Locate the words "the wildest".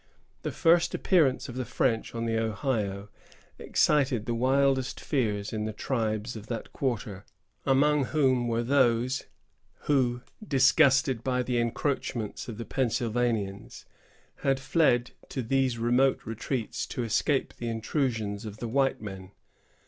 4.25-4.99